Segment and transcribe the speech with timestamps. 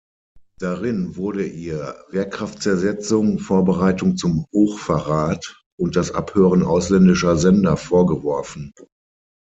[0.57, 8.73] Darin wurde ihr Wehrkraftzersetzung, Vorbereitung zum Hochverrat und das Abhören ausländischer Sender vorgeworfen.